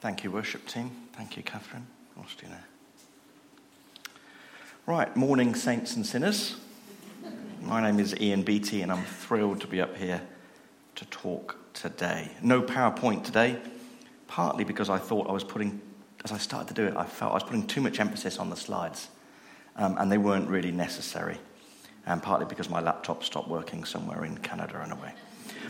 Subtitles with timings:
[0.00, 0.90] Thank you, worship team.
[1.14, 1.86] Thank you, Catherine.
[2.16, 2.56] Know.
[4.84, 6.56] Right, morning, saints and sinners.
[7.62, 10.20] My name is Ian Beattie, and I'm thrilled to be up here
[10.96, 12.30] to talk today.
[12.42, 13.58] No PowerPoint today,
[14.28, 15.80] partly because I thought I was putting,
[16.24, 18.50] as I started to do it, I felt I was putting too much emphasis on
[18.50, 19.08] the slides,
[19.76, 21.38] um, and they weren't really necessary,
[22.04, 25.12] and partly because my laptop stopped working somewhere in Canada in a way.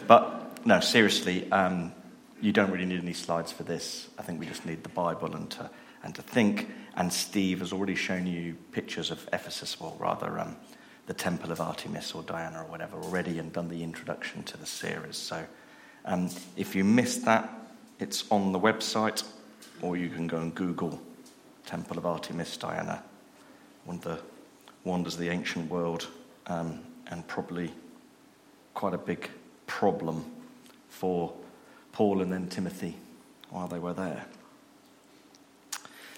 [0.09, 1.93] But no, seriously, um,
[2.41, 4.09] you don't really need any slides for this.
[4.19, 5.71] I think we just need the Bible and to,
[6.03, 6.71] and to think.
[6.95, 10.57] And Steve has already shown you pictures of Ephesus, or rather, um,
[11.07, 14.67] the Temple of Artemis or Diana or whatever already, and done the introduction to the
[14.67, 15.17] series.
[15.17, 15.45] So
[16.05, 17.49] um, if you missed that,
[17.99, 19.23] it's on the website,
[19.83, 21.01] or you can go and Google
[21.65, 23.03] Temple of Artemis Diana,
[23.85, 24.21] one of the
[24.85, 26.09] wonders of the ancient world,
[26.47, 27.73] um, and probably
[28.75, 29.31] quite a big
[29.67, 30.25] problem
[30.89, 31.33] for
[31.97, 32.95] Paul and then Timothy
[33.49, 34.27] while they were there.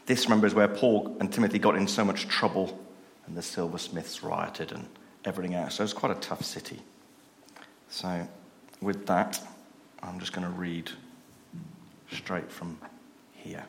[0.07, 2.85] This, remember, is where Paul and Timothy got in so much trouble
[3.29, 4.89] and the silversmiths rioted and
[5.25, 5.77] everything else.
[5.77, 6.81] So it's quite a tough city.
[7.91, 8.27] So,
[8.83, 9.41] with that,
[10.03, 10.91] I'm just going to read
[12.11, 12.77] straight from
[13.35, 13.65] here.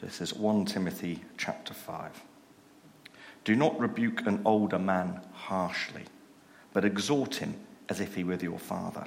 [0.00, 2.22] This is 1 Timothy chapter 5.
[3.42, 6.04] Do not rebuke an older man harshly,
[6.72, 7.56] but exhort him
[7.88, 9.06] as if he were your father.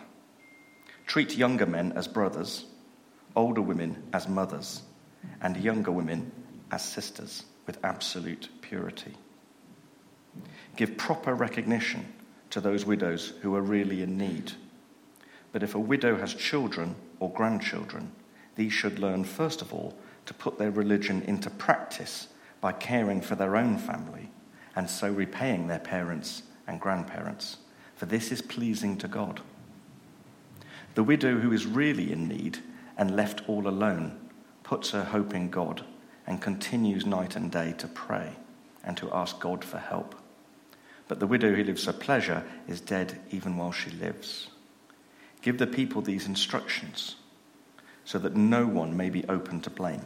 [1.05, 2.65] Treat younger men as brothers,
[3.35, 4.83] older women as mothers,
[5.41, 6.31] and younger women
[6.71, 9.13] as sisters with absolute purity.
[10.75, 12.05] Give proper recognition
[12.51, 14.53] to those widows who are really in need.
[15.51, 18.11] But if a widow has children or grandchildren,
[18.55, 22.27] these should learn, first of all, to put their religion into practice
[22.61, 24.29] by caring for their own family
[24.75, 27.57] and so repaying their parents and grandparents,
[27.99, 29.41] for this is pleasing to God.
[30.95, 32.59] The widow who is really in need
[32.97, 34.17] and left all alone
[34.63, 35.83] puts her hope in God
[36.25, 38.37] and continues night and day to pray
[38.85, 40.15] and to ask God for help.
[41.09, 44.47] But the widow who lives for pleasure is dead even while she lives.
[45.41, 47.17] Give the people these instructions
[48.05, 50.05] so that no one may be open to blame.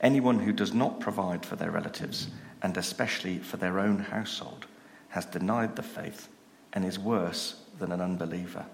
[0.00, 2.28] Anyone who does not provide for their relatives,
[2.62, 4.64] and especially for their own household,
[5.10, 6.30] has denied the faith
[6.72, 8.66] and is worse than an unbeliever.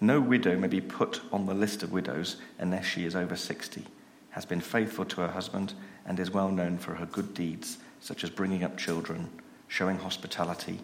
[0.00, 3.84] No widow may be put on the list of widows unless she is over 60,
[4.30, 5.74] has been faithful to her husband,
[6.06, 9.28] and is well known for her good deeds, such as bringing up children,
[9.66, 10.78] showing hospitality,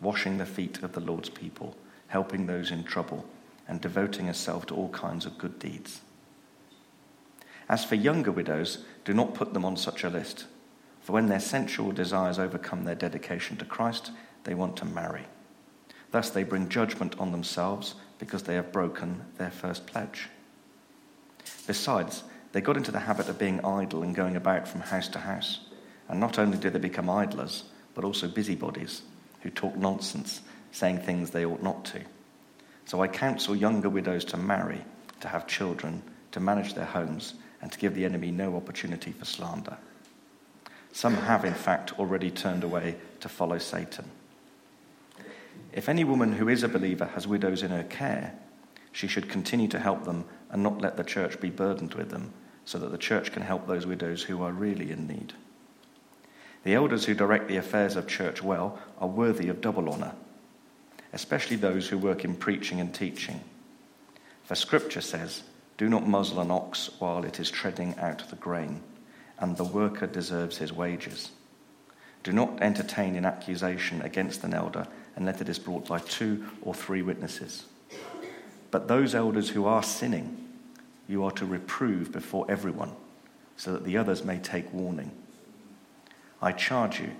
[0.00, 1.76] washing the feet of the Lord's people,
[2.08, 3.24] helping those in trouble,
[3.68, 6.00] and devoting herself to all kinds of good deeds.
[7.68, 10.46] As for younger widows, do not put them on such a list,
[11.00, 14.10] for when their sensual desires overcome their dedication to Christ,
[14.46, 15.26] they want to marry.
[16.12, 20.28] Thus, they bring judgment on themselves because they have broken their first pledge.
[21.66, 25.18] Besides, they got into the habit of being idle and going about from house to
[25.18, 25.60] house.
[26.08, 27.64] And not only do they become idlers,
[27.94, 29.02] but also busybodies
[29.42, 30.40] who talk nonsense,
[30.72, 32.00] saying things they ought not to.
[32.86, 34.84] So I counsel younger widows to marry,
[35.20, 36.02] to have children,
[36.32, 39.76] to manage their homes, and to give the enemy no opportunity for slander.
[40.92, 44.10] Some have, in fact, already turned away to follow Satan.
[45.76, 48.32] If any woman who is a believer has widows in her care,
[48.92, 52.32] she should continue to help them and not let the church be burdened with them,
[52.64, 55.34] so that the church can help those widows who are really in need.
[56.64, 60.14] The elders who direct the affairs of church well are worthy of double honour,
[61.12, 63.42] especially those who work in preaching and teaching.
[64.44, 65.42] For scripture says,
[65.76, 68.82] Do not muzzle an ox while it is treading out the grain,
[69.38, 71.32] and the worker deserves his wages.
[72.22, 76.74] Do not entertain an accusation against an elder unless it is brought by two or
[76.74, 77.64] three witnesses.
[78.70, 80.48] But those elders who are sinning,
[81.08, 82.92] you are to reprove before everyone,
[83.56, 85.10] so that the others may take warning.
[86.42, 87.12] I charge you,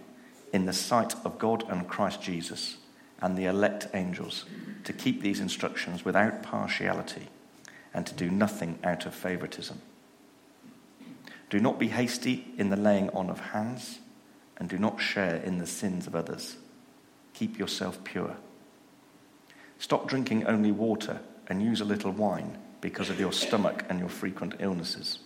[0.52, 2.76] in the sight of God and Christ Jesus
[3.20, 4.44] and the elect angels,
[4.84, 7.28] to keep these instructions without partiality
[7.94, 9.80] and to do nothing out of favoritism.
[11.48, 14.00] Do not be hasty in the laying on of hands,
[14.58, 16.56] and do not share in the sins of others
[17.36, 18.34] keep yourself pure.
[19.78, 24.08] Stop drinking only water and use a little wine because of your stomach and your
[24.08, 25.18] frequent illnesses.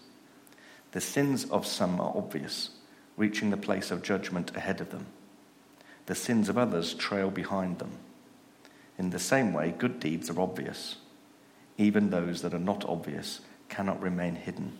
[0.91, 2.71] The sins of some are obvious,
[3.17, 5.07] reaching the place of judgment ahead of them.
[6.07, 7.93] The sins of others trail behind them.
[8.99, 10.97] In the same way, good deeds are obvious.
[11.79, 14.77] Even those that are not obvious cannot remain hidden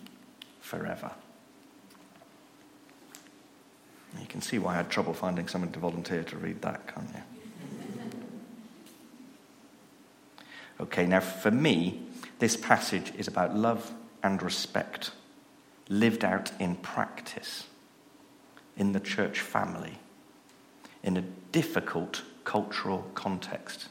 [0.59, 1.11] forever.
[4.19, 7.09] You can see why I had trouble finding someone to volunteer to read that, can't
[7.13, 7.21] you?
[10.81, 12.01] Okay, now for me,
[12.39, 13.93] this passage is about love
[14.23, 15.11] and respect
[15.89, 17.65] lived out in practice
[18.77, 19.99] in the church family
[21.03, 21.21] in a
[21.51, 23.89] difficult cultural context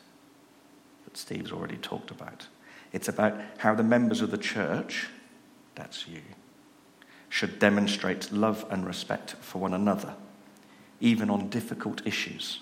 [1.05, 2.47] that Steve's already talked about.
[2.93, 5.09] It's about how the members of the church,
[5.75, 6.23] that's you,
[7.31, 10.15] should demonstrate love and respect for one another,
[11.01, 12.59] even on difficult issues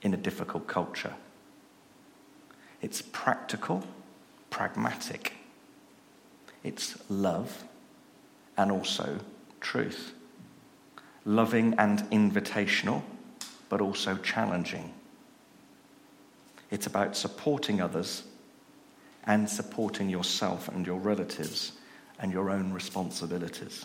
[0.00, 1.12] in a difficult culture.
[2.80, 3.84] It's practical,
[4.50, 5.34] pragmatic.
[6.62, 7.64] It's love
[8.56, 9.18] and also
[9.60, 10.14] truth.
[11.24, 13.02] Loving and invitational,
[13.68, 14.92] but also challenging.
[16.70, 18.22] It's about supporting others
[19.24, 21.72] and supporting yourself and your relatives
[22.22, 23.84] and your own responsibilities.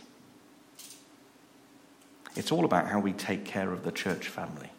[2.36, 4.70] It's all about how we take care of the church family.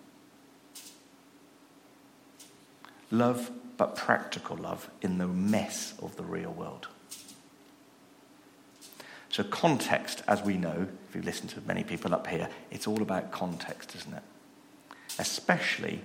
[3.11, 6.87] Love, but practical love in the mess of the real world.
[9.31, 13.03] So, context, as we know, if you listen to many people up here, it's all
[13.03, 14.23] about context, isn't it?
[15.19, 16.01] Especially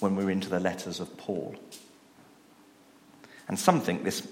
[0.00, 1.56] when we're into the letters of Paul.
[3.48, 4.26] And some think this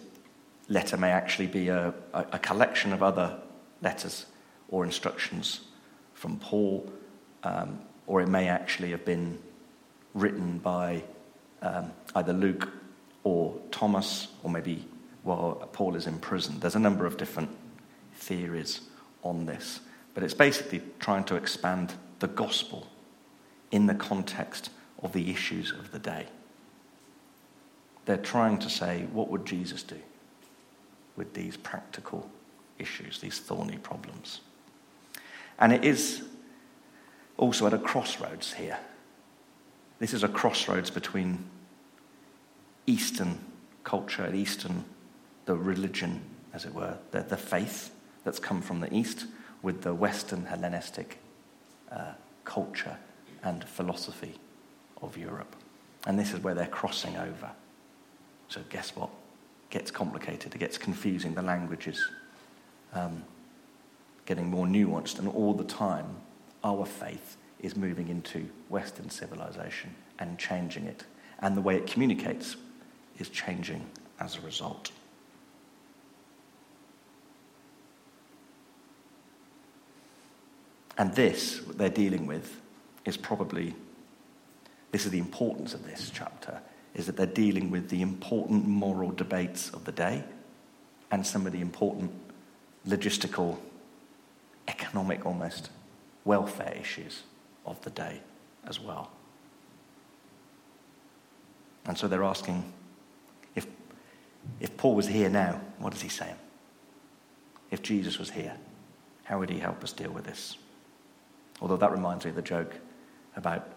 [0.68, 3.38] letter may actually be a, a, collection of other
[3.82, 4.26] letters
[4.68, 5.60] or instructions
[6.14, 6.90] from Paul,
[7.42, 9.38] um, or it may actually have been
[10.14, 11.02] written by
[11.62, 12.68] um, either Luke
[13.24, 14.86] or Thomas, or maybe
[15.22, 16.60] while Paul is in prison.
[16.60, 17.50] There's a number of different
[18.14, 18.82] theories
[19.22, 19.80] on this,
[20.12, 22.86] but it's basically trying to expand the gospel
[23.70, 24.70] in the context
[25.02, 26.26] of the issues of the day.
[28.04, 29.98] They're trying to say, what would Jesus do
[31.16, 32.28] with these practical
[32.78, 34.40] issues, these thorny problems?
[35.58, 36.22] And it is
[37.36, 38.78] also at a crossroads here.
[39.98, 41.44] This is a crossroads between
[42.86, 43.38] Eastern
[43.84, 44.84] culture, Eastern,
[45.46, 46.22] the religion,
[46.52, 47.94] as it were, the, the faith
[48.24, 49.26] that's come from the East,
[49.62, 51.18] with the Western Hellenistic
[51.90, 52.12] uh,
[52.44, 52.96] culture
[53.42, 54.34] and philosophy
[55.02, 55.54] of Europe.
[56.06, 57.50] And this is where they're crossing over.
[58.48, 59.10] So, guess what?
[59.74, 61.34] It gets complicated, it gets confusing.
[61.34, 62.08] The language is
[62.92, 63.24] um,
[64.24, 66.06] getting more nuanced, and all the time,
[66.62, 71.02] our faith is moving into Western civilization and changing it.
[71.40, 72.54] And the way it communicates
[73.18, 73.84] is changing
[74.20, 74.92] as a result.
[80.96, 82.60] And this, what they're dealing with,
[83.04, 83.74] is probably,
[84.92, 86.60] this is the importance of this chapter,
[86.94, 90.24] is that they're dealing with the important moral debates of the day
[91.10, 92.12] and some of the important
[92.86, 93.58] logistical,
[94.68, 95.70] economic almost,
[96.24, 97.22] welfare issues
[97.66, 98.20] of the day
[98.66, 99.10] as well.
[101.86, 102.72] And so they're asking
[103.54, 103.66] if,
[104.60, 106.36] if Paul was here now, what is he saying?
[107.70, 108.56] If Jesus was here,
[109.24, 110.56] how would he help us deal with this?
[111.60, 112.74] Although that reminds me of the joke
[113.36, 113.68] about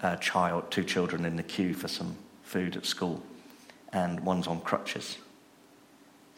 [0.00, 2.16] a child, two children in the queue for some
[2.54, 3.20] food at school,
[3.92, 5.18] and one's on crutches.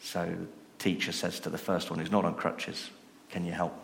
[0.01, 0.35] So
[0.79, 2.89] teacher says to the first one who's not on crutches,
[3.29, 3.79] Can you help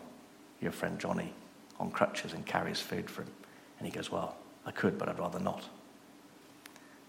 [0.60, 1.32] your friend Johnny
[1.78, 3.30] on crutches and carry his food for him?
[3.78, 4.34] And he goes, Well,
[4.66, 5.62] I could, but I'd rather not.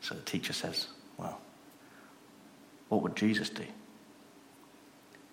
[0.02, 1.42] So the teacher says, Well,
[2.90, 3.66] what would Jesus do?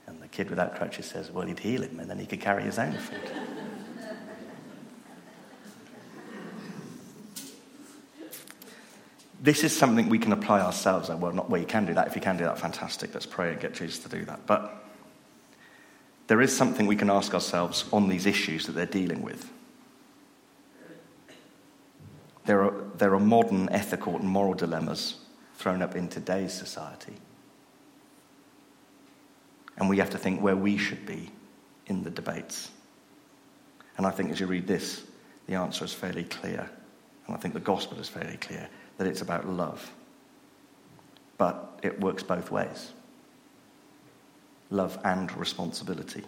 [0.07, 2.63] And the kid without crutches says, Well, he'd heal him and then he could carry
[2.63, 3.31] his own food.
[9.43, 11.11] This is something we can apply ourselves.
[11.11, 12.07] Well, not where you can do that.
[12.07, 13.13] If you can do that, fantastic.
[13.13, 14.47] Let's pray and get Jesus to do that.
[14.47, 14.73] But
[16.29, 19.51] there is something we can ask ourselves on these issues that they're dealing with.
[22.47, 25.17] There are, there are modern ethical and moral dilemmas
[25.57, 27.15] thrown up in today's society.
[29.77, 31.31] And we have to think where we should be
[31.87, 32.71] in the debates.
[33.97, 35.03] And I think as you read this,
[35.49, 36.71] the answer is fairly clear.
[37.27, 38.69] And I think the gospel is fairly clear
[39.03, 39.91] that it's about love.
[41.37, 42.93] But it works both ways
[44.71, 46.23] love and responsibility.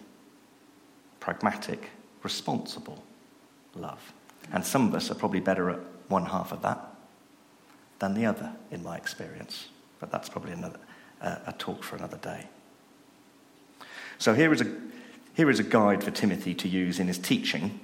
[1.19, 1.89] Pragmatic,
[2.21, 3.01] responsible
[3.73, 4.13] love.
[4.51, 5.79] And some of us are probably better at
[6.09, 6.79] one half of that
[7.97, 9.69] than the other, in my experience.
[9.99, 10.79] But that's probably another,
[11.21, 12.45] uh, a talk for another day.
[14.19, 14.71] So here is, a,
[15.33, 17.79] here is a guide for Timothy to use in his teaching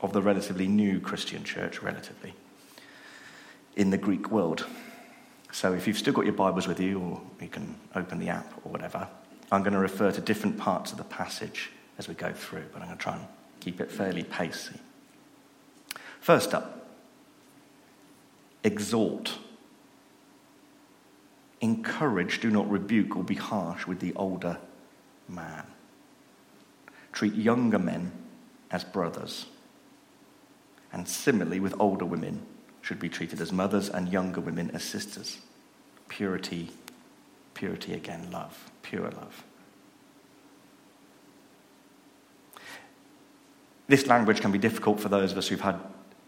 [0.00, 2.32] of the relatively new Christian church, relatively
[3.78, 4.66] in the Greek world.
[5.52, 8.52] So if you've still got your Bibles with you, or you can open the app
[8.64, 9.08] or whatever,
[9.50, 12.82] I'm going to refer to different parts of the passage as we go through, but
[12.82, 13.24] I'm going to try and
[13.60, 14.78] keep it fairly pacey.
[16.20, 16.88] First up,
[18.64, 19.38] exhort.
[21.60, 24.58] Encourage, do not rebuke or be harsh with the older
[25.28, 25.64] man.
[27.12, 28.12] Treat younger men
[28.70, 29.46] as brothers.
[30.92, 32.44] And similarly, with older women,
[32.88, 35.36] should be treated as mothers and younger women as sisters.
[36.08, 36.70] Purity,
[37.52, 39.44] purity again, love, pure love.
[43.88, 45.78] This language can be difficult for those of us who've had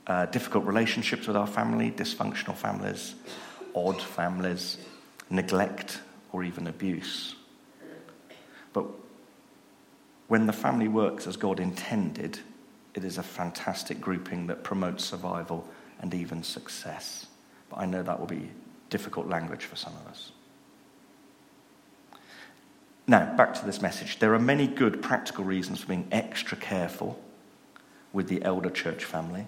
[0.06, 3.14] uh, difficult relationships with our family, dysfunctional families,
[3.74, 4.76] odd families,
[5.30, 6.00] neglect,
[6.30, 7.36] or even abuse.
[8.74, 8.84] But
[10.28, 12.38] when the family works as God intended,
[12.92, 15.66] it is a fantastic grouping that promotes survival
[16.00, 17.26] and even success.
[17.68, 18.50] But I know that will be
[18.88, 20.32] difficult language for some of us.
[23.06, 24.18] Now, back to this message.
[24.18, 27.20] There are many good practical reasons for being extra careful
[28.12, 29.46] with the elder church family,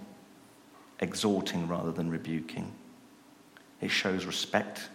[1.01, 2.73] exhorting rather than rebuking.
[3.81, 4.89] It shows respect,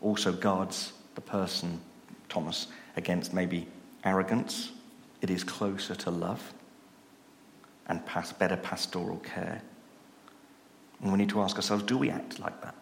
[0.00, 1.80] also guards the person,
[2.28, 3.66] Thomas, against maybe
[4.04, 4.70] arrogance.
[5.20, 6.52] It is closer to love
[7.86, 8.02] and
[8.38, 9.62] better pastoral care.
[11.00, 12.74] And we need to ask ourselves do we act like that?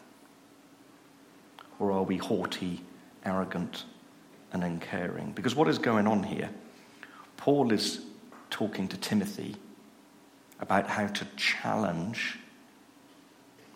[1.78, 2.83] Or are we haughty,
[3.25, 3.85] arrogant,
[4.52, 5.33] and uncaring?
[5.33, 6.50] Because what is going on here?
[7.37, 8.02] Paul is
[8.50, 9.57] talking to Timothy
[10.61, 12.38] about how to challenge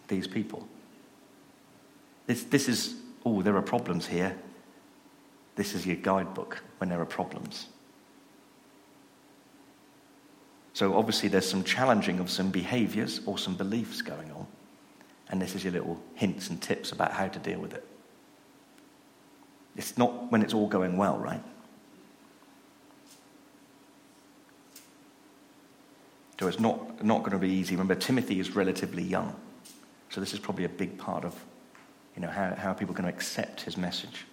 [0.09, 0.67] these people.
[2.27, 4.37] This, this is, oh, there are problems here.
[5.57, 7.67] This is your guidebook when there are problems.
[10.77, 14.47] So obviously, there's some challenging of some behaviors or some beliefs going on.
[15.31, 17.83] And this is your little hints and tips about how to deal with it.
[19.75, 21.43] It's not when it's all going well, right?
[26.39, 27.75] So it's not, not going to be easy.
[27.75, 29.35] Remember, Timothy is relatively young.
[30.11, 31.43] So this is probably a big part of
[32.15, 34.27] you know, how, how are people going to accept his message.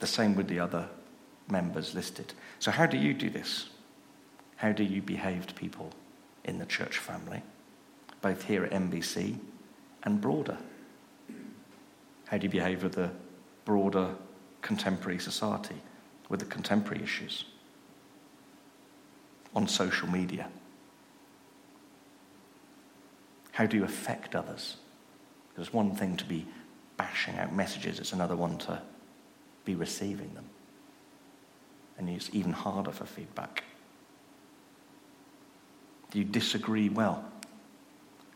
[0.00, 0.88] The same with the other
[1.48, 2.32] members listed.
[2.58, 3.68] So how do you do this?
[4.60, 5.90] How do you behave to people
[6.44, 7.42] in the church family,
[8.20, 9.38] both here at MBC
[10.02, 10.58] and broader?
[12.26, 13.10] How do you behave with the
[13.64, 14.14] broader
[14.62, 15.76] contemporary society,
[16.28, 17.44] with the contemporary issues?
[19.54, 20.48] on social media?
[23.52, 24.76] How do you affect others?
[25.48, 26.46] Because it's one thing to be
[26.96, 28.80] bashing out messages, it's another one to
[29.64, 30.44] be receiving them.
[31.98, 33.64] And it's even harder for feedback.
[36.10, 37.24] Do you disagree well?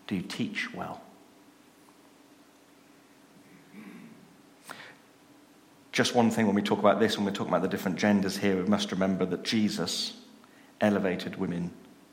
[0.06, 1.00] Do you teach well?
[5.92, 8.36] Just one thing when we talk about this, when we're talking about the different genders
[8.36, 10.14] here, we must remember that Jesus
[10.80, 11.70] elevated women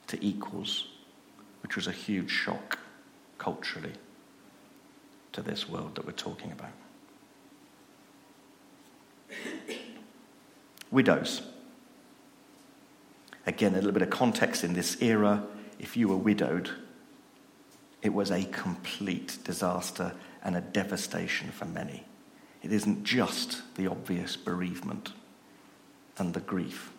[0.07, 0.87] to equals,
[1.63, 2.77] which was a huge shock
[3.37, 3.93] culturally
[5.31, 6.71] to this world that we're talking about.
[10.91, 11.41] Widows.
[13.51, 15.43] Again, a little bit of context in this era.
[15.77, 16.69] If you were widowed,
[18.01, 22.05] it was a complete disaster and a devastation for many.
[22.63, 25.11] It isn't just the obvious bereavement
[26.17, 26.93] and the grief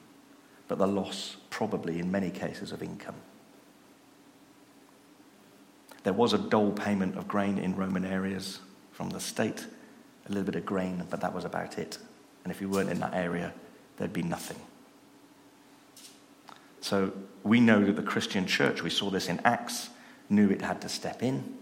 [0.68, 3.16] but the loss, probably in many cases, of income.
[6.02, 9.66] There was a dole payment of grain in Roman areas from the state,
[10.26, 11.98] a little bit of grain, but that was about it.
[12.44, 13.52] And if you weren't in that area,
[13.96, 14.56] there'd be nothing.
[16.82, 17.12] So
[17.44, 19.88] we know that the Christian church, we saw this in Acts,
[20.28, 21.56] knew it had to step in.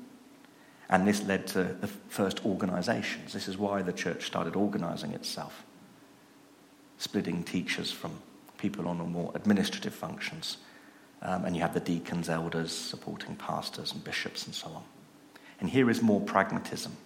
[0.88, 3.32] And this led to the first organizations.
[3.32, 5.64] This is why the church started organizing itself,
[6.98, 8.18] splitting teachers from
[8.58, 10.56] people on more administrative functions.
[11.22, 14.82] Um, and you have the deacons, elders supporting pastors and bishops and so on.
[15.60, 16.96] And here is more pragmatism.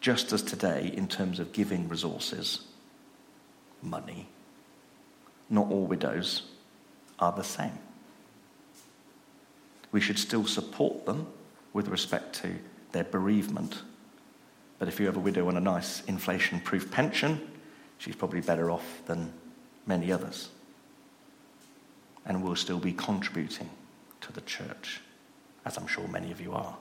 [0.00, 2.66] Just as today, in terms of giving resources,
[3.80, 4.28] money,
[5.50, 6.42] not all widows
[7.18, 7.78] are the same.
[9.92, 11.26] We should still support them
[11.72, 12.56] with respect to
[12.92, 13.82] their bereavement.
[14.78, 17.40] But if you have a widow on a nice inflation proof pension,
[17.98, 19.32] she's probably better off than
[19.86, 20.48] many others.
[22.26, 23.70] And will still be contributing
[24.22, 25.00] to the church,
[25.64, 26.76] as I'm sure many of you are.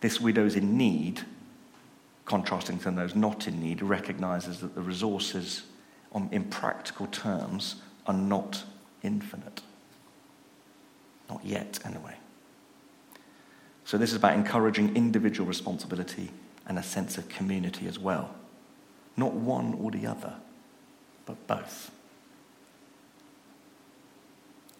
[0.00, 1.22] This widows in need,
[2.24, 5.62] contrasting to those not in need, recognizes that the resources,
[6.12, 8.64] on, in practical terms, are not
[9.02, 9.62] infinite.
[11.28, 12.16] Not yet, anyway.
[13.84, 16.30] So, this is about encouraging individual responsibility
[16.66, 18.34] and a sense of community as well.
[19.16, 20.34] Not one or the other
[21.28, 21.90] but both.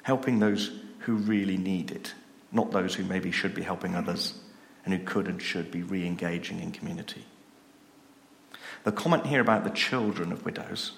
[0.03, 2.15] Helping those who really need it,
[2.51, 4.41] not those who maybe should be helping others
[4.85, 7.27] and who could and should be re engaging in community.
[8.85, 10.93] The comment here about the children of widows,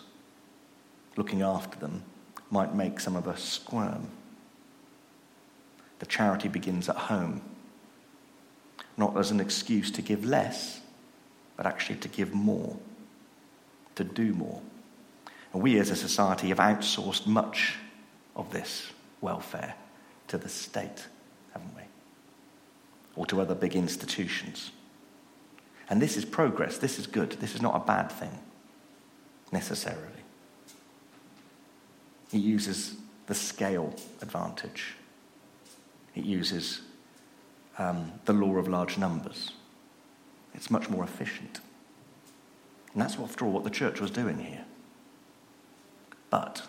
[1.16, 2.02] looking after them,
[2.50, 4.08] might make some of us squirm.
[6.00, 7.42] The charity begins at home,
[8.96, 10.80] not as an excuse to give less,
[11.56, 12.76] but actually to give more,
[13.94, 14.60] to do more.
[15.52, 17.76] And we as a society have outsourced much
[18.36, 18.90] of this
[19.20, 19.74] welfare
[20.28, 21.06] to the state,
[21.52, 21.82] haven't we?
[23.16, 24.70] Or to other big institutions.
[25.88, 26.78] And this is progress.
[26.78, 27.32] This is good.
[27.32, 28.38] This is not a bad thing,
[29.52, 30.19] necessarily.
[32.32, 32.96] It uses
[33.26, 34.94] the scale advantage,
[36.14, 36.82] it uses
[37.78, 39.52] um, the law of large numbers.
[40.54, 41.60] It's much more efficient.
[42.92, 44.64] And that's, after all, what the church was doing here.
[46.28, 46.62] But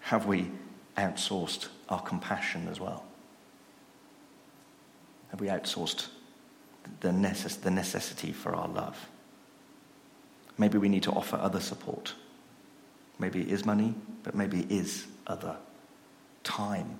[0.00, 0.50] have we
[0.96, 3.04] outsourced our compassion as well?
[5.30, 6.08] Have we outsourced
[7.00, 9.08] the, necess- the necessity for our love?
[10.58, 12.14] Maybe we need to offer other support.
[13.20, 15.56] Maybe it is money, but maybe it is other
[16.42, 16.98] time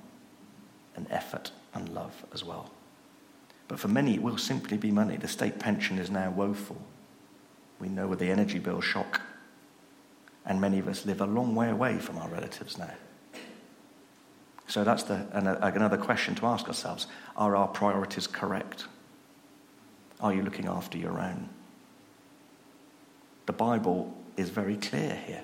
[0.94, 2.70] and effort and love as well.
[3.68, 5.16] But for many, it will simply be money.
[5.16, 6.80] The state pension is now woeful.
[7.80, 9.22] We know with the energy bill shock,
[10.44, 12.92] and many of us live a long way away from our relatives now.
[14.66, 18.84] So that's the, another question to ask ourselves Are our priorities correct?
[20.20, 21.48] Are you looking after your own?
[23.46, 25.42] The Bible is very clear here.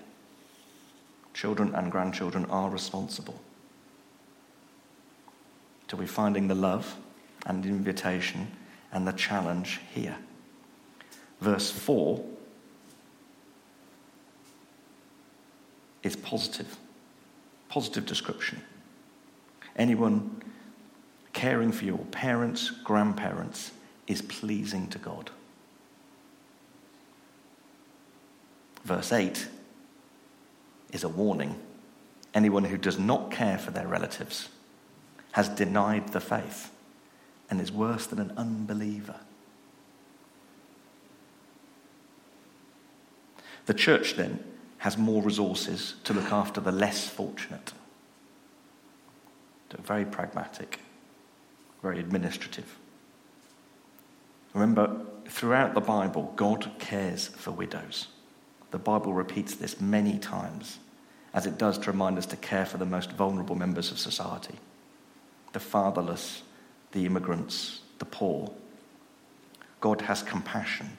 [1.37, 3.39] Children and grandchildren are responsible.
[5.89, 6.97] To be finding the love
[7.45, 8.51] and invitation
[8.91, 10.17] and the challenge here.
[11.43, 12.25] Verse 4
[16.03, 16.79] is positive,
[17.69, 18.63] positive description
[19.77, 20.43] anyone
[21.33, 23.73] caring for your parents, grandparents
[24.07, 25.31] is pleasing to God.
[28.85, 29.49] Verse 8
[30.97, 31.61] is a warning.
[32.35, 34.49] Anyone who does not care for their relatives
[35.33, 36.73] has denied the faith
[37.49, 39.21] and is worse than an unbeliever.
[43.67, 44.43] The church then
[44.79, 47.73] has more resources to look after the less fortunate
[49.87, 50.81] very pragmatic,
[51.83, 52.77] very administrative.
[54.53, 58.09] Remember, throughout the Bible, God cares for widows.
[58.71, 60.79] The Bible repeats this many times,
[61.37, 64.55] as it does to remind us to care for the most vulnerable members of society
[65.53, 66.43] the fatherless,
[66.93, 68.53] the immigrants, the poor.
[69.81, 70.99] God has compassion,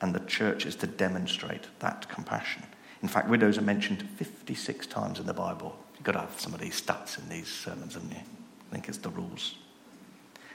[0.00, 2.62] and the church is to demonstrate that compassion.
[3.02, 5.76] In fact, widows are mentioned 56 times in the Bible.
[5.94, 8.16] You've got to have some of these stats in these sermons, haven't you?
[8.16, 9.56] I think it's the rules.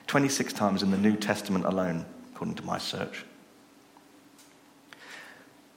[0.08, 3.26] 26 times in the New Testament alone, according to my search.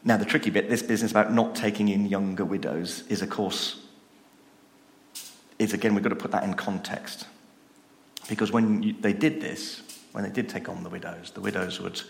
[0.04, 3.80] Now, the tricky bit, this business about not taking in younger widows, is of course,
[5.58, 7.26] is again, we've got to put that in context.
[8.28, 11.80] Because when you, they did this, when they did take on the widows, the widows
[11.80, 12.00] would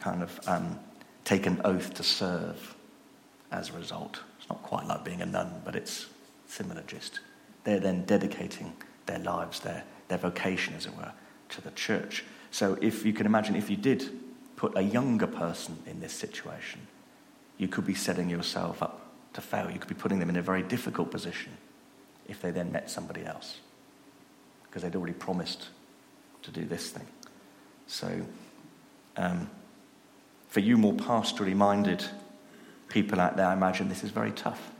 [0.00, 0.78] kind of um,
[1.24, 2.74] take an oath to serve
[3.52, 4.20] as a result.
[4.38, 6.06] It's not quite like being a nun, but it's
[6.48, 7.20] similar gist.
[7.64, 8.72] They're then dedicating
[9.06, 11.12] their lives, their, their vocation, as it were,
[11.50, 12.24] to the church.
[12.50, 14.10] So if you can imagine, if you did
[14.56, 16.80] put a younger person in this situation,
[17.58, 19.70] you could be setting yourself up to fail.
[19.70, 21.52] You could be putting them in a very difficult position
[22.28, 23.58] if they then met somebody else
[24.64, 25.68] because they'd already promised
[26.42, 27.06] to do this thing.
[27.86, 28.22] So,
[29.16, 29.50] um,
[30.48, 32.04] for you more pastorally minded
[32.88, 34.70] people out there, I imagine this is very tough.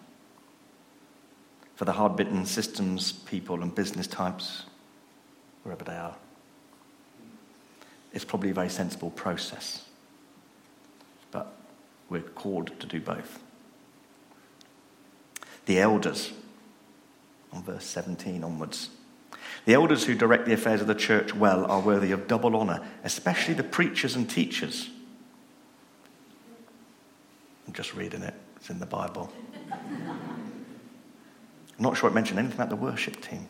[1.74, 4.64] For the hard bitten systems people and business types,
[5.62, 6.16] wherever they are,
[8.12, 9.88] it's probably a very sensible process.
[12.08, 13.40] We're called to do both.
[15.66, 16.32] The elders,
[17.52, 18.88] on verse 17 onwards.
[19.66, 22.86] The elders who direct the affairs of the church well are worthy of double honour,
[23.04, 24.90] especially the preachers and teachers
[27.68, 29.30] I'm just reading it, it's in the Bible.
[29.70, 30.18] I'm
[31.78, 33.46] not sure it mentioned anything about the worship team.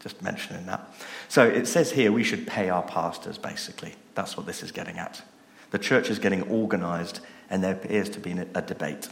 [0.00, 0.92] Just mentioning that.
[1.28, 3.94] So it says here we should pay our pastors, basically.
[4.14, 5.22] That's what this is getting at.
[5.70, 9.08] The church is getting organized, and there appears to be a debate.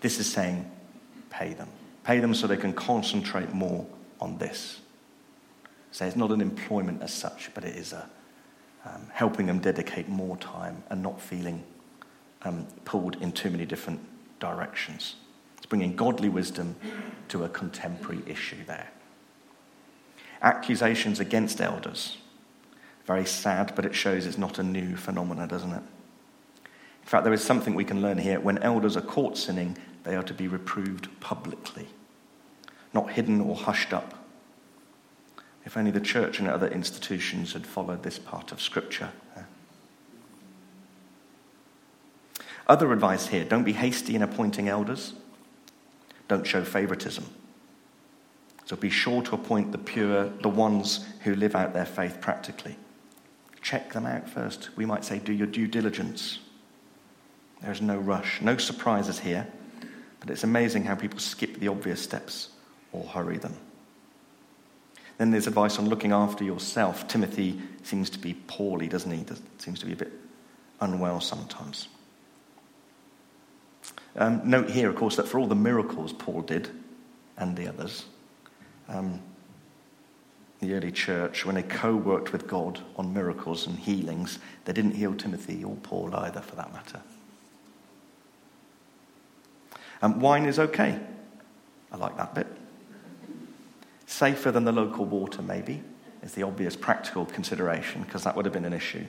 [0.00, 0.70] This is saying
[1.30, 1.68] pay them.
[2.04, 3.86] Pay them so they can concentrate more
[4.20, 4.80] on this.
[5.92, 8.08] So it's not an employment as such, but it is a,
[8.84, 11.62] um, helping them dedicate more time and not feeling
[12.42, 14.00] um, pulled in too many different
[14.40, 15.16] directions.
[15.56, 16.76] It's bringing godly wisdom
[17.28, 18.88] to a contemporary issue there.
[20.42, 22.18] accusations against elders.
[23.04, 25.82] Very sad, but it shows it's not a new phenomenon, doesn't it?
[27.02, 28.38] In fact, there is something we can learn here.
[28.38, 31.88] When elders are caught sinning, they are to be reproved publicly,
[32.92, 34.24] not hidden or hushed up.
[35.64, 39.10] If only the church and other institutions had followed this part of Scripture.
[42.68, 45.14] Other advice here don't be hasty in appointing elders,
[46.28, 47.26] don't show favoritism.
[48.64, 52.76] So be sure to appoint the pure, the ones who live out their faith practically.
[53.62, 54.70] Check them out first.
[54.76, 56.40] We might say, do your due diligence.
[57.62, 59.46] There's no rush, no surprises here,
[60.20, 62.48] but it's amazing how people skip the obvious steps
[62.90, 63.54] or hurry them.
[65.18, 67.06] Then there's advice on looking after yourself.
[67.06, 69.24] Timothy seems to be poorly, doesn't he?
[69.58, 70.12] Seems to be a bit
[70.80, 71.86] unwell sometimes.
[74.16, 76.68] Um, note here, of course, that for all the miracles Paul did
[77.38, 78.04] and the others,
[78.88, 79.20] um,
[80.62, 84.94] the early church, when they co worked with God on miracles and healings, they didn't
[84.94, 87.00] heal Timothy or Paul either, for that matter.
[90.00, 90.98] And wine is okay.
[91.90, 92.46] I like that bit.
[94.06, 95.82] Safer than the local water, maybe,
[96.22, 99.04] is the obvious practical consideration, because that would have been an issue.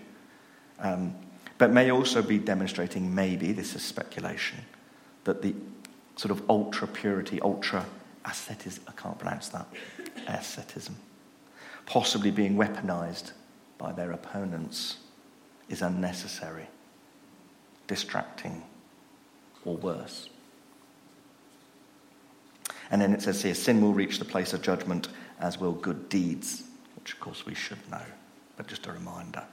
[0.79, 1.15] Um,
[1.59, 4.57] but may also be demonstrating, maybe, this is speculation,
[5.25, 5.53] that the
[6.15, 7.85] sort of ultra purity, ultra
[8.25, 9.67] ascetism, I can't pronounce that,
[10.27, 10.95] ascetism,
[11.85, 13.31] possibly being weaponized
[13.77, 14.97] by their opponents
[15.69, 16.67] is unnecessary,
[17.87, 18.63] distracting,
[19.65, 20.29] or worse.
[22.91, 25.07] And then it says here, sin will reach the place of judgment,
[25.39, 26.63] as will good deeds,
[26.95, 28.05] which of course we should know,
[28.55, 29.43] but just a reminder.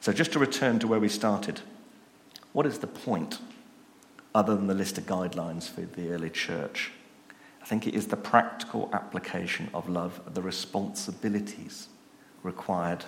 [0.00, 1.60] So, just to return to where we started,
[2.52, 3.40] what is the point
[4.34, 6.92] other than the list of guidelines for the early church?
[7.68, 11.88] I think it is the practical application of love, the responsibilities
[12.42, 13.04] required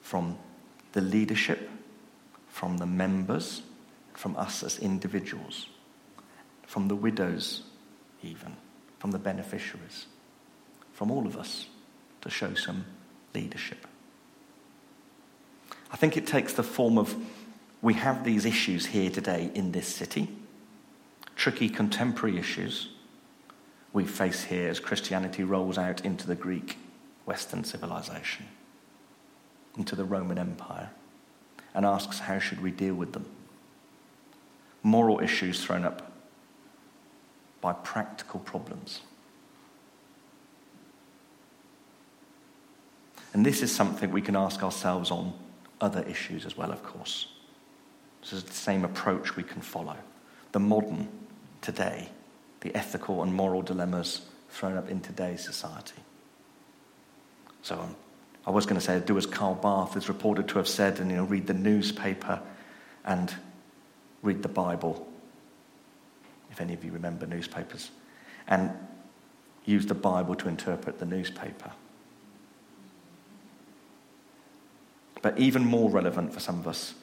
[0.00, 0.38] from
[0.92, 1.68] the leadership,
[2.46, 3.62] from the members,
[4.14, 5.66] from us as individuals,
[6.68, 7.64] from the widows,
[8.22, 8.54] even,
[9.00, 10.06] from the beneficiaries,
[10.92, 11.66] from all of us
[12.20, 12.84] to show some
[13.34, 13.88] leadership.
[15.90, 17.16] I think it takes the form of
[17.82, 20.28] we have these issues here today in this city,
[21.34, 22.90] tricky contemporary issues
[23.96, 26.76] we face here as Christianity rolls out into the Greek
[27.24, 28.44] Western civilization,
[29.78, 30.90] into the Roman Empire,
[31.74, 33.24] and asks how should we deal with them.
[34.82, 36.12] Moral issues thrown up
[37.62, 39.00] by practical problems.
[43.32, 45.32] And this is something we can ask ourselves on
[45.80, 47.28] other issues as well, of course.
[48.20, 49.96] This is the same approach we can follow.
[50.52, 51.08] The modern
[51.62, 52.10] today
[52.66, 56.02] the ethical and moral dilemmas thrown up in today's society.
[57.62, 57.94] So um,
[58.44, 61.08] I was going to say, do as Karl Barth is reported to have said, and
[61.08, 62.40] you know, read the newspaper
[63.04, 63.32] and
[64.22, 65.06] read the Bible,
[66.50, 67.92] if any of you remember newspapers,
[68.48, 68.72] and
[69.64, 71.70] use the Bible to interpret the newspaper.
[75.22, 76.94] But even more relevant for some of us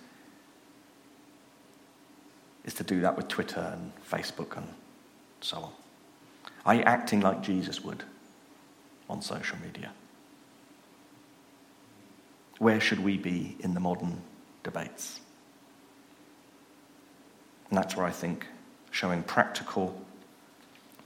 [2.66, 4.68] is to do that with Twitter and Facebook and
[5.44, 5.72] so on?
[6.66, 8.04] Are you acting like Jesus would
[9.10, 9.92] on social media?
[12.60, 14.22] Where should we be in the modern
[14.64, 15.20] debates?
[17.70, 18.48] And that's where I think
[18.92, 20.00] showing practical,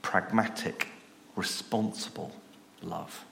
[0.02, 0.88] pragmatic,
[1.34, 2.32] responsible
[2.82, 3.24] love.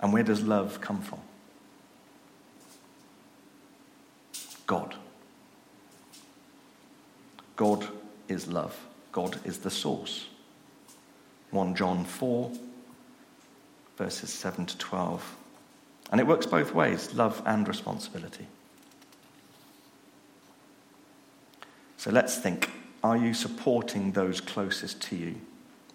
[0.00, 1.20] And where does love come from?
[4.66, 4.94] God.
[7.54, 7.86] God
[8.28, 8.76] is love.
[9.16, 10.26] God is the source.
[11.50, 12.52] 1 John 4,
[13.96, 15.36] verses 7 to 12.
[16.12, 18.46] And it works both ways love and responsibility.
[21.96, 22.70] So let's think
[23.02, 25.36] are you supporting those closest to you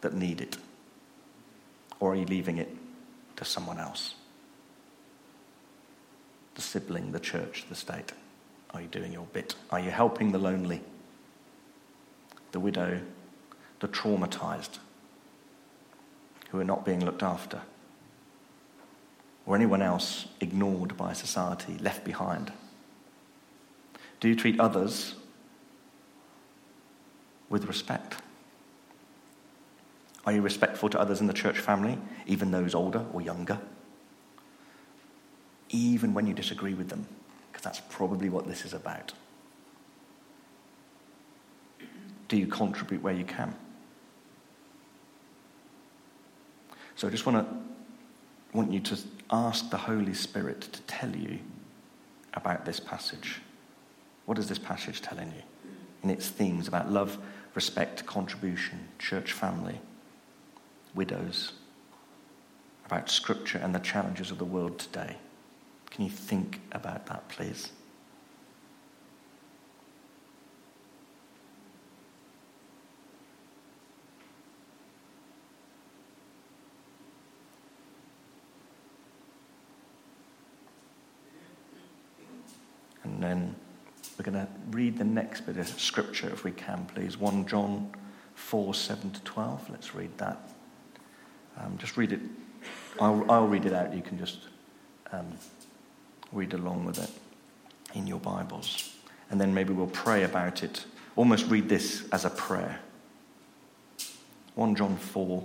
[0.02, 0.58] that need it?
[2.00, 2.76] Or are you leaving it
[3.36, 4.16] to someone else?
[6.56, 8.14] The sibling, the church, the state.
[8.72, 9.54] Are you doing your bit?
[9.70, 10.82] Are you helping the lonely?
[12.52, 13.02] The widow,
[13.80, 14.80] the traumatized
[16.50, 17.62] who are not being looked after,
[19.46, 22.52] or anyone else ignored by society, left behind?
[24.20, 25.16] Do you treat others
[27.50, 28.18] with respect?
[30.26, 33.60] Are you respectful to others in the church family, even those older or younger?
[35.70, 37.08] Even when you disagree with them,
[37.52, 39.14] because that's probably what this is about.
[42.32, 43.54] Do you contribute where you can?
[46.96, 48.98] So I just want to want you to
[49.30, 51.39] ask the Holy Spirit to tell you
[52.34, 53.41] about this passage.
[54.28, 55.44] What is this passage telling you?
[56.04, 57.17] In its themes about love,
[57.54, 59.82] respect, contribution, church family,
[60.96, 61.52] widows,
[62.86, 65.17] about scripture and the challenges of the world today.
[65.89, 67.74] Can you think about that, please?
[83.04, 83.56] And then
[84.17, 87.18] we're going to read the next bit of scripture if we can, please.
[87.18, 87.92] 1 John
[88.36, 89.72] 4 7 to 12.
[89.72, 90.38] Let's read that.
[91.58, 92.20] Um, just read it.
[93.00, 93.96] I'll, I'll, read it out.
[93.96, 94.42] You can just
[95.12, 95.26] um,
[96.32, 97.10] read along with it
[97.96, 98.96] in your Bibles.
[99.32, 100.86] And then maybe we'll pray about it.
[101.16, 102.80] Almost read this as a prayer.
[104.54, 105.44] 1 John 4,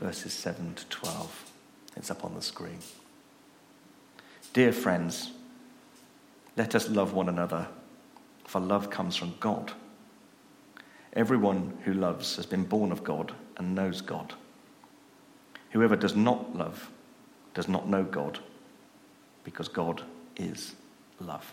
[0.00, 1.50] verses 7 to 12.
[1.96, 2.78] It's up on the screen.
[4.54, 5.30] Dear friends,
[6.56, 7.68] let us love one another,
[8.44, 9.72] for love comes from God.
[11.12, 14.34] Everyone who loves has been born of God and knows God.
[15.70, 16.90] Whoever does not love
[17.54, 18.40] does not know God,
[19.44, 20.02] because God
[20.36, 20.74] is
[21.20, 21.52] love.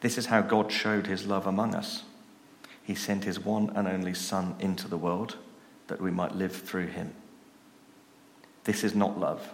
[0.00, 2.04] This is how God showed his love among us.
[2.82, 5.36] He sent his one and only Son into the world
[5.88, 7.14] that we might live through him.
[8.64, 9.50] This is not love.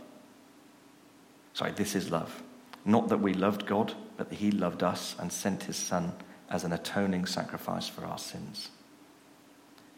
[1.52, 2.42] Sorry, this is love.
[2.84, 6.12] Not that we loved God, but that He loved us and sent His Son
[6.50, 8.68] as an atoning sacrifice for our sins.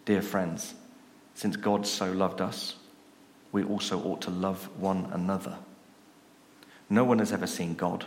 [0.05, 0.75] Dear friends,
[1.35, 2.77] since God so loved us,
[3.53, 5.59] we also ought to love one another.
[6.88, 8.07] No one has ever seen God,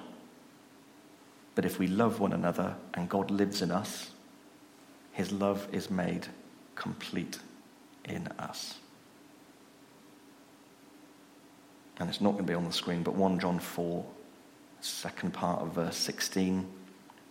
[1.56, 4.12] but if we love one another and God lives in us,
[5.12, 6.28] His love is made
[6.76, 7.40] complete
[8.06, 8.80] in us.
[12.00, 14.06] And it's not going to be on the screen, but 1 John 4
[14.82, 16.68] second part of verse 16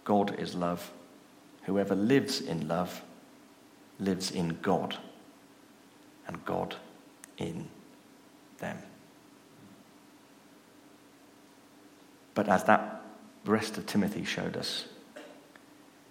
[0.04, 0.90] God is love.
[1.64, 3.02] Whoever lives in love
[4.00, 4.96] lives in God,
[6.26, 6.76] and God
[7.37, 7.68] in
[8.58, 8.78] them.
[12.34, 13.02] But as that
[13.44, 14.87] rest of Timothy showed us,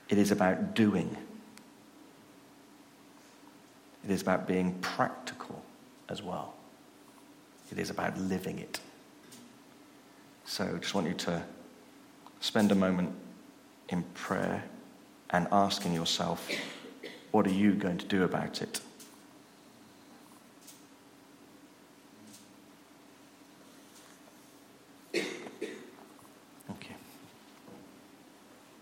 [0.10, 1.18] it is about doing.
[4.04, 5.64] It is about being practical
[6.10, 6.54] as well.
[7.72, 8.80] It is about living it.
[10.50, 11.44] So I just want you to
[12.40, 13.14] spend a moment
[13.90, 14.64] in prayer
[15.30, 16.50] and asking yourself,
[17.32, 18.80] what are you going to do about it?